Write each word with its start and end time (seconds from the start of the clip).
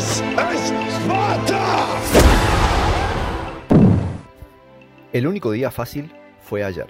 Es! 0.00 0.24
El 5.12 5.26
único 5.26 5.50
día 5.50 5.70
fácil 5.70 6.10
fue 6.40 6.64
ayer. 6.64 6.86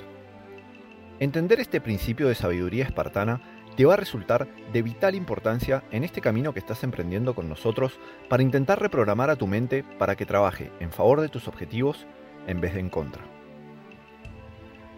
Entender 1.19 1.59
este 1.59 1.81
principio 1.81 2.29
de 2.29 2.37
sabiduría 2.37 2.85
espartana 2.85 3.43
te 3.77 3.85
va 3.85 3.95
a 3.95 3.97
resultar 3.97 4.47
de 4.73 4.83
vital 4.83 5.17
importancia 5.17 5.83
en 5.91 6.05
este 6.05 6.21
camino 6.21 6.53
que 6.53 6.61
estás 6.61 6.85
emprendiendo 6.85 7.35
con 7.35 7.49
nosotros 7.49 7.99
para 8.29 8.45
intentar 8.45 8.81
reprogramar 8.81 9.29
a 9.31 9.37
tu 9.37 9.49
mente 9.49 9.83
para 9.99 10.15
que 10.15 10.27
trabaje 10.27 10.71
en 10.79 10.93
favor 10.93 11.21
de 11.21 11.29
tus 11.29 11.49
objetivos 11.49 12.07
en 12.47 12.61
vez 12.61 12.75
de 12.75 12.81
en 12.81 12.91
contra. 12.91 13.25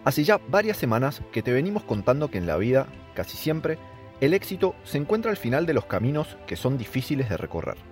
Hace 0.05 0.25
ya 0.25 0.39
varias 0.49 0.77
semanas 0.77 1.23
que 1.33 1.43
te 1.43 1.53
venimos 1.53 1.85
contando 1.85 2.31
que 2.31 2.39
en 2.39 2.47
la 2.47 2.59
vida, 2.59 2.89
casi 3.15 3.39
siempre, 3.39 3.79
el 4.21 4.35
éxito 4.35 4.75
se 4.85 4.99
encuentra 4.99 5.31
al 5.31 5.39
final 5.39 5.65
de 5.65 5.73
los 5.73 5.87
caminos 5.87 6.37
que 6.47 6.57
son 6.57 6.77
difíciles 6.77 7.31
de 7.31 7.39
recorrer. 7.39 7.92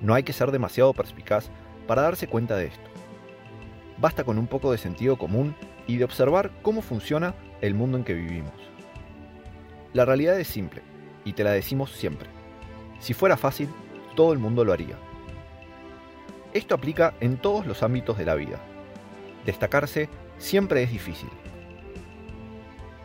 No 0.00 0.14
hay 0.14 0.22
que 0.22 0.32
ser 0.32 0.50
demasiado 0.50 0.92
perspicaz 0.92 1.50
para 1.86 2.02
darse 2.02 2.26
cuenta 2.26 2.56
de 2.56 2.66
esto. 2.66 2.90
Basta 3.98 4.24
con 4.24 4.38
un 4.38 4.46
poco 4.46 4.72
de 4.72 4.78
sentido 4.78 5.16
común 5.16 5.54
y 5.86 5.96
de 5.96 6.04
observar 6.04 6.50
cómo 6.62 6.82
funciona 6.82 7.34
el 7.60 7.74
mundo 7.74 7.98
en 7.98 8.04
que 8.04 8.14
vivimos. 8.14 8.52
La 9.92 10.04
realidad 10.04 10.38
es 10.38 10.48
simple, 10.48 10.82
y 11.24 11.32
te 11.32 11.44
la 11.44 11.52
decimos 11.52 11.92
siempre. 11.92 12.28
Si 12.98 13.14
fuera 13.14 13.36
fácil, 13.36 13.68
todo 14.16 14.32
el 14.32 14.38
mundo 14.38 14.64
lo 14.64 14.72
haría. 14.72 14.96
Esto 16.52 16.74
aplica 16.74 17.14
en 17.20 17.36
todos 17.36 17.66
los 17.66 17.82
ámbitos 17.82 18.18
de 18.18 18.24
la 18.24 18.34
vida. 18.34 18.58
Destacarse 19.44 20.08
siempre 20.38 20.82
es 20.82 20.90
difícil. 20.90 21.28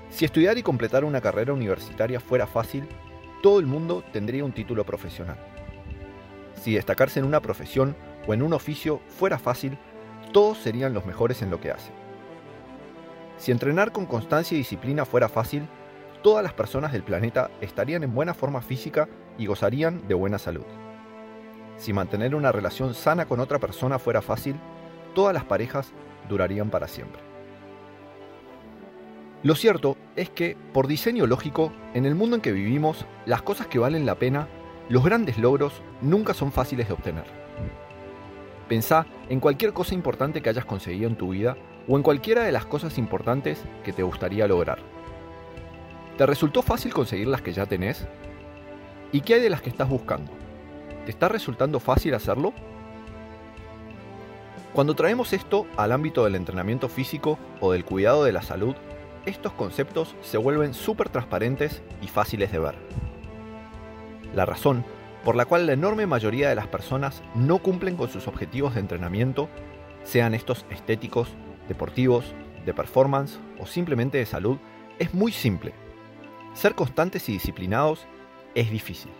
Si 0.09 0.25
estudiar 0.25 0.57
y 0.57 0.63
completar 0.63 1.03
una 1.03 1.21
carrera 1.21 1.53
universitaria 1.53 2.19
fuera 2.19 2.47
fácil, 2.47 2.87
todo 3.41 3.59
el 3.59 3.65
mundo 3.65 4.03
tendría 4.11 4.43
un 4.43 4.51
título 4.51 4.83
profesional. 4.83 5.37
Si 6.59 6.73
destacarse 6.73 7.19
en 7.19 7.25
una 7.25 7.41
profesión 7.41 7.95
o 8.27 8.33
en 8.33 8.41
un 8.41 8.53
oficio 8.53 8.99
fuera 9.07 9.39
fácil, 9.39 9.77
todos 10.33 10.57
serían 10.57 10.93
los 10.93 11.05
mejores 11.05 11.41
en 11.41 11.49
lo 11.49 11.61
que 11.61 11.71
hacen. 11.71 11.93
Si 13.37 13.51
entrenar 13.51 13.93
con 13.93 14.05
constancia 14.05 14.55
y 14.55 14.59
disciplina 14.59 15.05
fuera 15.05 15.29
fácil, 15.29 15.67
todas 16.21 16.43
las 16.43 16.53
personas 16.53 16.91
del 16.91 17.03
planeta 17.03 17.49
estarían 17.61 18.03
en 18.03 18.13
buena 18.13 18.33
forma 18.33 18.61
física 18.61 19.07
y 19.37 19.45
gozarían 19.45 20.05
de 20.07 20.13
buena 20.13 20.37
salud. 20.37 20.65
Si 21.77 21.93
mantener 21.93 22.35
una 22.35 22.51
relación 22.51 22.93
sana 22.93 23.25
con 23.25 23.39
otra 23.39 23.59
persona 23.59 23.97
fuera 23.97 24.21
fácil, 24.21 24.57
todas 25.15 25.33
las 25.33 25.45
parejas 25.45 25.93
durarían 26.27 26.69
para 26.69 26.89
siempre. 26.89 27.21
Lo 29.41 29.55
cierto 29.55 29.95
es 30.17 30.29
que, 30.29 30.57
por 30.73 30.87
diseño 30.87 31.25
lógico, 31.25 31.71
en 31.93 32.05
el 32.05 32.15
mundo 32.15 32.35
en 32.35 32.41
que 32.41 32.51
vivimos, 32.51 33.05
las 33.25 33.41
cosas 33.41 33.67
que 33.67 33.79
valen 33.79 34.05
la 34.05 34.15
pena, 34.15 34.49
los 34.89 35.03
grandes 35.03 35.37
logros, 35.37 35.81
nunca 36.01 36.33
son 36.33 36.51
fáciles 36.51 36.87
de 36.87 36.93
obtener. 36.93 37.25
Pensá 38.67 39.05
en 39.29 39.39
cualquier 39.39 39.71
cosa 39.71 39.93
importante 39.93 40.41
que 40.41 40.49
hayas 40.49 40.65
conseguido 40.65 41.07
en 41.07 41.15
tu 41.15 41.29
vida 41.29 41.57
o 41.87 41.95
en 41.95 42.03
cualquiera 42.03 42.43
de 42.43 42.51
las 42.51 42.65
cosas 42.65 42.97
importantes 42.97 43.63
que 43.83 43.93
te 43.93 44.03
gustaría 44.03 44.47
lograr. 44.47 44.79
¿Te 46.17 46.25
resultó 46.25 46.61
fácil 46.61 46.93
conseguir 46.93 47.27
las 47.27 47.41
que 47.41 47.53
ya 47.53 47.65
tenés? 47.65 48.07
¿Y 49.11 49.21
qué 49.21 49.35
hay 49.35 49.41
de 49.41 49.49
las 49.49 49.61
que 49.61 49.69
estás 49.69 49.89
buscando? 49.89 50.31
¿Te 51.05 51.11
está 51.11 51.29
resultando 51.29 51.79
fácil 51.79 52.13
hacerlo? 52.13 52.53
Cuando 54.73 54.95
traemos 54.95 55.33
esto 55.33 55.65
al 55.77 55.91
ámbito 55.91 56.23
del 56.23 56.35
entrenamiento 56.35 56.89
físico 56.89 57.39
o 57.59 57.71
del 57.71 57.85
cuidado 57.85 58.23
de 58.23 58.31
la 58.31 58.41
salud, 58.41 58.75
estos 59.25 59.53
conceptos 59.53 60.15
se 60.21 60.37
vuelven 60.37 60.73
súper 60.73 61.09
transparentes 61.09 61.81
y 62.01 62.07
fáciles 62.07 62.51
de 62.51 62.59
ver. 62.59 63.08
La 64.33 64.45
razón 64.45 64.85
por 65.23 65.35
la 65.35 65.45
cual 65.45 65.65
la 65.65 65.73
enorme 65.73 66.05
mayoría 66.05 66.49
de 66.49 66.55
las 66.55 66.67
personas 66.67 67.21
no 67.35 67.59
cumplen 67.59 67.97
con 67.97 68.09
sus 68.09 68.27
objetivos 68.27 68.73
de 68.73 68.79
entrenamiento, 68.79 69.49
sean 70.03 70.33
estos 70.33 70.65
estéticos, 70.69 71.29
deportivos, 71.67 72.33
de 72.65 72.73
performance 72.73 73.39
o 73.59 73.65
simplemente 73.65 74.17
de 74.17 74.25
salud, 74.25 74.57
es 74.97 75.13
muy 75.13 75.31
simple. 75.31 75.73
Ser 76.53 76.75
constantes 76.75 77.27
y 77.29 77.33
disciplinados 77.33 78.07
es 78.55 78.71
difícil. 78.71 79.11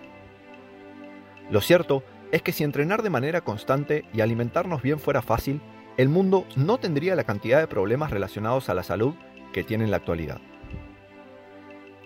Lo 1.50 1.62
cierto 1.62 2.04
es 2.32 2.42
que 2.42 2.52
si 2.52 2.64
entrenar 2.64 3.02
de 3.02 3.10
manera 3.10 3.42
constante 3.42 4.06
y 4.14 4.22
alimentarnos 4.22 4.82
bien 4.82 5.00
fuera 5.00 5.22
fácil, 5.22 5.62
el 5.98 6.10
mundo 6.10 6.46
no 6.56 6.78
tendría 6.78 7.16
la 7.16 7.24
cantidad 7.24 7.60
de 7.60 7.68
problemas 7.68 8.12
relacionados 8.12 8.70
a 8.70 8.74
la 8.74 8.84
salud 8.84 9.16
que 9.52 9.64
tiene 9.64 9.84
en 9.84 9.92
la 9.92 9.98
actualidad. 9.98 10.40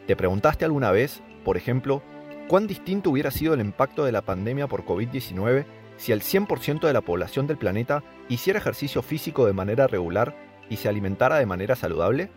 ¿Te 0.07 0.15
preguntaste 0.15 0.65
alguna 0.65 0.91
vez, 0.91 1.21
por 1.43 1.57
ejemplo, 1.57 2.01
cuán 2.47 2.67
distinto 2.67 3.09
hubiera 3.09 3.31
sido 3.31 3.53
el 3.53 3.61
impacto 3.61 4.05
de 4.05 4.11
la 4.11 4.21
pandemia 4.21 4.67
por 4.67 4.85
COVID-19 4.85 5.65
si 5.97 6.11
el 6.11 6.21
100% 6.21 6.81
de 6.81 6.93
la 6.93 7.01
población 7.01 7.47
del 7.47 7.57
planeta 7.57 8.03
hiciera 8.29 8.59
ejercicio 8.59 9.01
físico 9.01 9.45
de 9.45 9.53
manera 9.53 9.87
regular 9.87 10.35
y 10.69 10.77
se 10.77 10.89
alimentara 10.89 11.37
de 11.37 11.45
manera 11.45 11.75
saludable? 11.75 12.29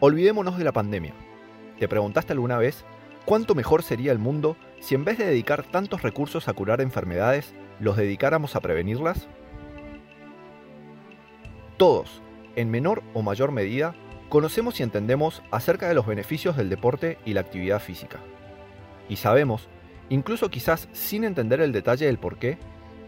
Olvidémonos 0.00 0.58
de 0.58 0.64
la 0.64 0.72
pandemia. 0.72 1.14
¿Te 1.78 1.88
preguntaste 1.88 2.32
alguna 2.32 2.58
vez 2.58 2.84
cuánto 3.24 3.54
mejor 3.54 3.82
sería 3.82 4.12
el 4.12 4.18
mundo 4.18 4.56
si 4.80 4.94
en 4.94 5.04
vez 5.04 5.18
de 5.18 5.26
dedicar 5.26 5.64
tantos 5.64 6.02
recursos 6.02 6.48
a 6.48 6.52
curar 6.52 6.80
enfermedades, 6.80 7.54
los 7.80 7.96
dedicáramos 7.96 8.56
a 8.56 8.60
prevenirlas? 8.60 9.28
Todos, 11.76 12.22
en 12.56 12.70
menor 12.70 13.02
o 13.14 13.22
mayor 13.22 13.52
medida, 13.52 13.94
conocemos 14.28 14.80
y 14.80 14.82
entendemos 14.82 15.42
acerca 15.50 15.88
de 15.88 15.94
los 15.94 16.06
beneficios 16.06 16.56
del 16.56 16.68
deporte 16.68 17.18
y 17.24 17.34
la 17.34 17.40
actividad 17.40 17.80
física. 17.80 18.18
Y 19.08 19.16
sabemos, 19.16 19.68
incluso 20.08 20.50
quizás 20.50 20.88
sin 20.92 21.24
entender 21.24 21.60
el 21.60 21.72
detalle 21.72 22.06
del 22.06 22.18
por 22.18 22.38
qué, 22.38 22.58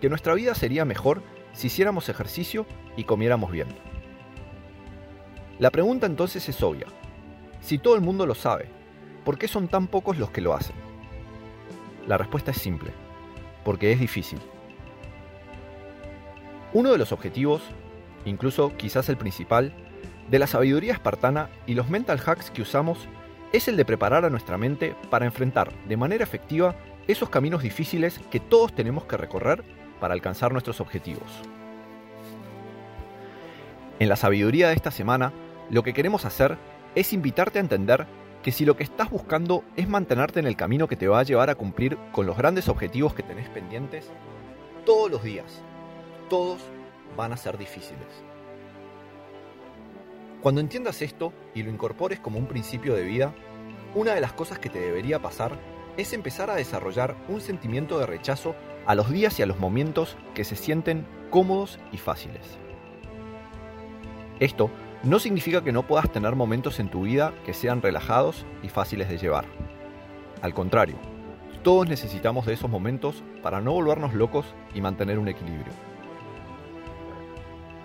que 0.01 0.09
nuestra 0.09 0.35
vida 0.35 0.55
sería 0.55 0.85
mejor 0.85 1.23
si 1.53 1.67
hiciéramos 1.67 2.09
ejercicio 2.09 2.67
y 2.97 3.05
comiéramos 3.05 3.51
bien. 3.51 3.69
La 5.59 5.71
pregunta 5.71 6.07
entonces 6.07 6.49
es 6.49 6.63
obvia. 6.63 6.87
Si 7.61 7.79
todo 7.79 7.95
el 7.95 8.01
mundo 8.01 8.25
lo 8.25 8.35
sabe, 8.35 8.71
¿por 9.25 9.39
qué 9.39 9.47
son 9.47 9.69
tan 9.69 9.87
pocos 9.87 10.19
los 10.19 10.31
que 10.31 10.41
lo 10.41 10.55
hacen? 10.55 10.77
La 12.07 12.17
respuesta 12.17 12.51
es 12.51 12.57
simple, 12.57 12.93
porque 13.65 13.93
es 13.93 14.01
difícil. 14.01 14.41
Uno 16.73 16.93
de 16.93 16.99
los 16.99 17.13
objetivos, 17.13 17.63
incluso 18.25 18.75
quizás 18.77 19.09
el 19.09 19.19
principal, 19.19 19.75
de 20.31 20.39
la 20.39 20.47
sabiduría 20.47 20.93
espartana 20.93 21.51
y 21.67 21.75
los 21.75 21.91
mental 21.91 22.21
hacks 22.25 22.51
que 22.51 22.63
usamos 22.63 23.09
es 23.53 23.69
el 23.69 23.77
de 23.77 23.85
preparar 23.85 24.25
a 24.25 24.31
nuestra 24.31 24.59
mente 24.59 24.95
para 25.11 25.27
enfrentar 25.27 25.73
de 25.87 25.97
manera 25.97 26.25
efectiva 26.25 26.77
esos 27.09 27.31
caminos 27.31 27.63
difíciles 27.63 28.21
que 28.31 28.41
todos 28.41 28.75
tenemos 28.75 29.05
que 29.05 29.17
recorrer 29.17 29.65
para 29.99 30.15
alcanzar 30.15 30.53
nuestros 30.53 30.81
objetivos. 30.81 31.43
En 33.99 34.09
la 34.09 34.17
sabiduría 34.17 34.69
de 34.69 34.75
esta 34.75 34.91
semana, 34.91 35.33
lo 35.69 35.83
que 35.83 35.93
queremos 35.93 36.25
hacer 36.25 36.57
es 36.95 37.13
invitarte 37.13 37.59
a 37.59 37.63
entender 37.63 38.07
que 38.43 38.53
si 38.53 38.65
lo 38.65 38.77
que 38.77 38.85
estás 38.85 39.11
buscando 39.11 39.65
es 39.77 39.89
mantenerte 39.89 40.41
en 40.41 40.47
el 40.47 40.57
camino 40.57 40.89
que 40.89 40.97
te 40.97 41.09
va 41.09 41.21
a 41.21 41.25
llevar 41.25 41.51
a 41.51 41.55
cumplir 41.55 41.99
con 42.13 42.27
los 42.27 42.37
grandes 42.37 42.69
objetivos 42.69 43.15
que 43.15 43.23
tenés 43.23 43.49
pendientes, 43.51 44.11
todos 44.87 45.11
los 45.11 45.23
días, 45.23 45.63
todos 46.31 46.61
van 47.17 47.33
a 47.33 47.37
ser 47.37 47.59
difíciles. 47.59 48.30
Cuando 50.43 50.63
entiendas 50.63 51.03
esto 51.03 51.35
y 51.55 51.63
lo 51.63 51.71
incorpores 51.71 52.19
como 52.19 52.39
un 52.39 52.47
principio 52.47 52.95
de 52.95 53.05
vida, 53.05 53.35
una 53.95 54.15
de 54.15 54.23
las 54.23 54.33
cosas 54.33 54.59
que 54.59 54.71
te 54.71 54.81
debería 54.81 55.21
pasar 55.21 55.59
es 55.99 56.15
empezar 56.15 56.49
a 56.49 56.55
desarrollar 56.55 57.15
un 57.29 57.43
sentimiento 57.43 57.99
de 57.99 58.07
rechazo 58.07 58.55
a 58.87 58.95
los 58.95 59.11
días 59.11 59.39
y 59.39 59.43
a 59.43 59.47
los 59.47 59.59
momentos 59.59 60.17
que 60.35 60.45
se 60.45 60.57
sienten 60.57 61.07
cómodos 61.29 61.79
y 61.93 61.99
fáciles. 61.99 62.59
Esto 64.39 64.71
no 65.03 65.19
significa 65.19 65.63
que 65.63 65.73
no 65.73 65.87
puedas 65.87 66.11
tener 66.11 66.35
momentos 66.37 66.81
en 66.81 66.91
tu 66.91 67.03
vida 67.03 67.35
que 67.45 67.53
sean 67.53 67.83
relajados 67.83 68.47
y 68.63 68.71
fáciles 68.71 69.11
de 69.11 69.19
llevar. 69.19 69.45
Al 70.41 70.55
contrario, 70.55 70.97
todos 71.63 71.87
necesitamos 71.87 72.47
de 72.47 72.55
esos 72.55 72.71
momentos 72.71 73.23
para 73.43 73.61
no 73.61 73.73
volvernos 73.73 74.15
locos 74.15 74.47
y 74.75 74.81
mantener 74.81 75.19
un 75.19 75.29
equilibrio. 75.29 75.73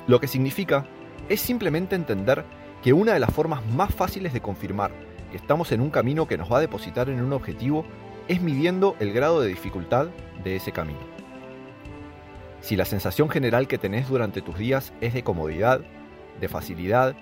Lo 0.08 0.22
que 0.22 0.28
significa 0.28 0.86
es 1.30 1.42
simplemente 1.42 1.96
entender 1.96 2.44
que 2.84 2.94
una 2.94 3.14
de 3.14 3.20
las 3.20 3.34
formas 3.34 3.66
más 3.66 3.94
fáciles 3.94 4.34
de 4.34 4.42
confirmar 4.42 4.92
que 5.32 5.38
estamos 5.38 5.72
en 5.72 5.82
un 5.82 5.90
camino 5.90 6.28
que 6.28 6.38
nos 6.38 6.52
va 6.52 6.58
a 6.58 6.62
depositar 6.62 7.10
en 7.10 7.22
un 7.22 7.34
objetivo 7.34 7.86
es 8.28 8.42
midiendo 8.42 8.96
el 9.00 9.14
grado 9.14 9.42
de 9.42 9.50
dificultad 9.50 10.08
de 10.44 10.56
ese 10.56 10.72
camino. 10.72 11.00
Si 12.62 12.76
la 12.76 12.86
sensación 12.86 13.30
general 13.30 13.68
que 13.68 13.78
tenés 13.78 14.10
durante 14.10 14.42
tus 14.42 14.58
días 14.58 14.94
es 15.02 15.14
de 15.14 15.24
comodidad, 15.24 15.82
de 16.40 16.48
facilidad, 16.48 17.16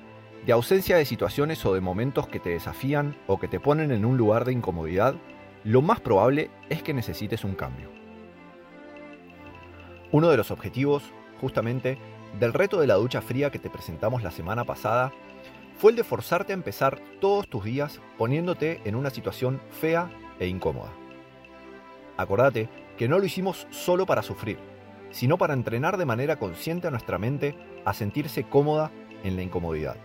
de 0.46 0.54
ausencia 0.54 0.98
de 0.98 1.06
situaciones 1.06 1.66
o 1.66 1.74
de 1.74 1.81
momentos 1.81 2.28
que 2.28 2.39
te 2.39 2.50
desafían 2.50 3.16
o 3.28 3.39
que 3.39 3.48
te 3.48 3.60
ponen 3.60 3.92
en 3.92 4.06
un 4.06 4.18
lugar 4.18 4.46
de 4.46 4.54
incomodidad, 4.54 5.16
lo 5.63 5.81
más 5.81 6.01
probable 6.01 6.50
es 6.69 6.84
que 6.84 6.94
necesites 6.94 7.44
un 7.44 7.56
cambio. 7.56 7.89
Uno 10.12 10.30
de 10.30 10.38
los 10.38 10.51
objetivos, 10.51 11.04
justamente, 11.39 11.98
del 12.39 12.53
reto 12.53 12.80
de 12.80 12.88
la 12.88 12.95
ducha 12.95 13.21
fría 13.21 13.51
que 13.51 13.59
te 13.59 13.69
presentamos 13.69 14.24
la 14.24 14.31
semana 14.31 14.63
pasada 14.63 15.12
fue 15.77 15.91
el 15.91 15.97
de 15.97 16.03
forzarte 16.03 16.53
a 16.53 16.56
empezar 16.56 17.00
todos 17.19 17.47
tus 17.47 17.63
días 17.63 18.01
poniéndote 18.18 18.81
en 18.85 18.95
una 18.95 19.09
situación 19.09 19.62
fea 19.69 20.09
e 20.39 20.47
incómoda. 20.47 20.91
Acordate 22.18 22.69
que 22.97 23.07
no 23.07 23.19
lo 23.19 23.25
hicimos 23.25 23.68
solo 23.71 24.06
para 24.06 24.21
sufrir, 24.21 24.57
sino 25.12 25.38
para 25.38 25.53
entrenar 25.53 25.97
de 25.97 26.06
manera 26.06 26.38
consciente 26.38 26.88
a 26.88 26.91
nuestra 26.91 27.18
mente 27.18 27.56
a 27.85 27.94
sentirse 27.94 28.44
cómoda 28.44 28.91
en 29.24 29.36
la 29.36 29.44
incomodidad. 29.44 29.95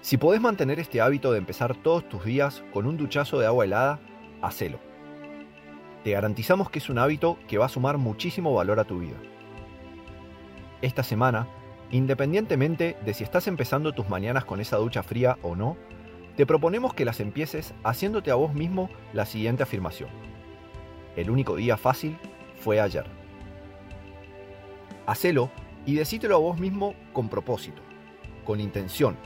Si 0.00 0.16
podés 0.16 0.40
mantener 0.40 0.78
este 0.78 1.00
hábito 1.00 1.32
de 1.32 1.38
empezar 1.38 1.74
todos 1.74 2.08
tus 2.08 2.24
días 2.24 2.62
con 2.72 2.86
un 2.86 2.96
duchazo 2.96 3.38
de 3.38 3.46
agua 3.46 3.64
helada, 3.64 4.00
hacelo. 4.42 4.78
Te 6.04 6.12
garantizamos 6.12 6.70
que 6.70 6.78
es 6.78 6.88
un 6.88 6.98
hábito 6.98 7.36
que 7.48 7.58
va 7.58 7.66
a 7.66 7.70
sumar 7.70 7.98
muchísimo 7.98 8.54
valor 8.54 8.78
a 8.78 8.84
tu 8.84 9.00
vida. 9.00 9.16
Esta 10.82 11.02
semana, 11.02 11.48
independientemente 11.90 12.96
de 13.04 13.14
si 13.14 13.24
estás 13.24 13.46
empezando 13.48 13.94
tus 13.94 14.08
mañanas 14.10 14.44
con 14.44 14.60
esa 14.60 14.76
ducha 14.76 15.02
fría 15.02 15.38
o 15.42 15.56
no, 15.56 15.76
te 16.36 16.44
proponemos 16.44 16.92
que 16.92 17.06
las 17.06 17.20
empieces 17.20 17.72
haciéndote 17.82 18.30
a 18.30 18.34
vos 18.34 18.52
mismo 18.52 18.90
la 19.14 19.24
siguiente 19.24 19.62
afirmación. 19.62 20.10
El 21.16 21.30
único 21.30 21.56
día 21.56 21.78
fácil 21.78 22.18
fue 22.60 22.78
ayer. 22.78 23.06
Hacelo 25.06 25.50
y 25.86 25.94
decítelo 25.94 26.34
a 26.34 26.40
vos 26.40 26.60
mismo 26.60 26.94
con 27.14 27.30
propósito, 27.30 27.80
con 28.44 28.60
intención, 28.60 29.16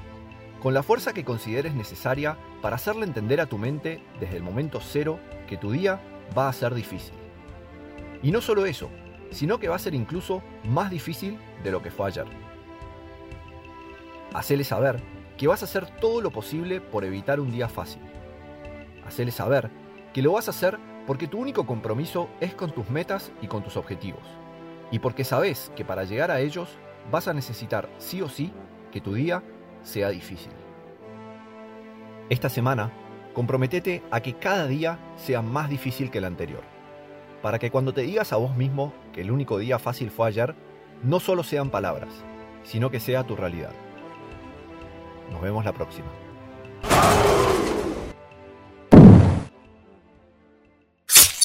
con 0.62 0.72
la 0.72 0.84
fuerza 0.84 1.12
que 1.12 1.24
consideres 1.24 1.74
necesaria 1.74 2.36
para 2.62 2.76
hacerle 2.76 3.06
entender 3.06 3.40
a 3.40 3.46
tu 3.46 3.58
mente 3.58 4.04
desde 4.20 4.36
el 4.36 4.44
momento 4.44 4.78
cero 4.80 5.18
que 5.48 5.56
tu 5.56 5.72
día 5.72 6.00
va 6.36 6.48
a 6.48 6.52
ser 6.52 6.74
difícil. 6.74 7.14
Y 8.22 8.30
no 8.30 8.40
solo 8.40 8.66
eso, 8.66 8.88
sino 9.30 9.58
que 9.58 9.68
va 9.68 9.76
a 9.76 9.80
ser 9.80 9.94
incluso 9.94 10.42
más 10.64 10.90
difícil 10.90 11.38
de 11.62 11.70
lo 11.70 11.82
que 11.82 11.90
fue 11.90 12.08
ayer. 12.08 12.26
Hacele 14.34 14.64
saber 14.64 15.00
que 15.36 15.48
vas 15.48 15.62
a 15.62 15.64
hacer 15.64 15.86
todo 16.00 16.20
lo 16.20 16.30
posible 16.30 16.80
por 16.80 17.04
evitar 17.04 17.40
un 17.40 17.50
día 17.50 17.68
fácil. 17.68 18.02
Hacele 19.06 19.32
saber 19.32 19.70
que 20.12 20.22
lo 20.22 20.32
vas 20.32 20.48
a 20.48 20.50
hacer 20.50 20.78
porque 21.06 21.26
tu 21.26 21.38
único 21.38 21.66
compromiso 21.66 22.28
es 22.40 22.54
con 22.54 22.72
tus 22.72 22.88
metas 22.90 23.32
y 23.40 23.46
con 23.46 23.62
tus 23.62 23.76
objetivos. 23.76 24.22
Y 24.90 24.98
porque 24.98 25.24
sabes 25.24 25.72
que 25.76 25.84
para 25.84 26.04
llegar 26.04 26.30
a 26.30 26.40
ellos 26.40 26.68
vas 27.10 27.28
a 27.28 27.34
necesitar 27.34 27.88
sí 27.98 28.22
o 28.22 28.28
sí 28.28 28.52
que 28.92 29.00
tu 29.00 29.14
día 29.14 29.42
sea 29.82 30.10
difícil. 30.10 30.52
Esta 32.28 32.48
semana, 32.48 32.92
comprometete 33.32 34.02
a 34.10 34.20
que 34.20 34.34
cada 34.34 34.66
día 34.66 34.98
sea 35.16 35.42
más 35.42 35.68
difícil 35.68 36.10
que 36.10 36.18
el 36.18 36.24
anterior, 36.24 36.62
para 37.42 37.58
que 37.58 37.70
cuando 37.70 37.92
te 37.92 38.02
digas 38.02 38.32
a 38.32 38.36
vos 38.36 38.56
mismo 38.56 38.92
que 39.12 39.22
el 39.22 39.30
único 39.30 39.58
día 39.58 39.78
fácil 39.78 40.10
fue 40.10 40.28
ayer, 40.28 40.54
no 41.02 41.20
solo 41.20 41.42
sean 41.42 41.70
palabras, 41.70 42.10
sino 42.64 42.90
que 42.90 43.00
sea 43.00 43.24
tu 43.24 43.36
realidad. 43.36 43.72
Nos 45.30 45.40
vemos 45.40 45.64
la 45.64 45.72
próxima. 45.72 46.08